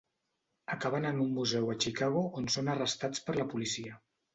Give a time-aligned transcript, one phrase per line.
[0.75, 4.07] Acaben en un museu a Chicago on són arrestats per la policia.